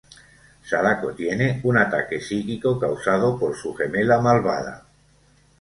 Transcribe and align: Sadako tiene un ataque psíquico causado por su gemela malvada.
Sadako 0.67 1.13
tiene 1.13 1.61
un 1.63 1.77
ataque 1.77 2.19
psíquico 2.19 2.79
causado 2.79 3.37
por 3.37 3.55
su 3.55 3.71
gemela 3.75 4.19
malvada. 4.19 4.83